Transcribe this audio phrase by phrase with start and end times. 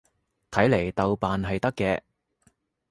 [0.49, 2.01] 睇嚟豆瓣係得嘅